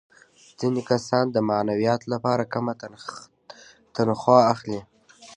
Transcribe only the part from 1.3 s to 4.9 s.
د معنویاتو لپاره کمه تنخوا اخلي